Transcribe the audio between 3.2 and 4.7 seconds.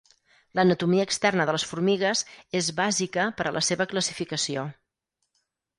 per a la seva classificació.